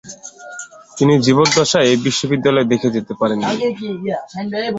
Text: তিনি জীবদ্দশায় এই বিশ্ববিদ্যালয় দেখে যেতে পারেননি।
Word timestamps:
তিনি 0.97 1.13
জীবদ্দশায় 1.25 1.89
এই 1.91 1.97
বিশ্ববিদ্যালয় 2.05 2.67
দেখে 2.71 2.89
যেতে 2.95 3.13
পারেননি। 3.19 3.45